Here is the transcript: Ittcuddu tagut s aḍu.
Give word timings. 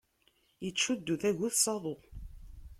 Ittcuddu 0.67 1.15
tagut 1.21 1.55
s 1.63 1.65
aḍu. 1.73 1.95